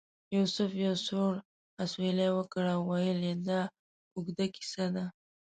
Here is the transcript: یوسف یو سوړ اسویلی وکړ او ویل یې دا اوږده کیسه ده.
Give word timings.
یوسف 0.35 0.71
یو 0.85 0.95
سوړ 1.07 1.33
اسویلی 1.83 2.29
وکړ 2.33 2.65
او 2.75 2.81
ویل 2.89 3.19
یې 3.27 3.35
دا 3.47 3.61
اوږده 4.15 4.45
کیسه 4.55 4.85
ده. 4.95 5.05